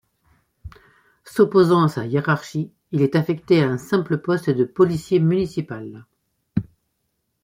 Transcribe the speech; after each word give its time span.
S'opposant 1.25 1.83
à 1.83 1.87
sa 1.87 2.07
hiérarchie, 2.07 2.71
il 2.91 3.03
est 3.03 3.15
affecté 3.15 3.61
à 3.61 3.69
un 3.69 3.77
simple 3.77 4.17
poste 4.17 4.49
de 4.49 4.63
policier 4.63 5.19
municipal. 5.19 6.07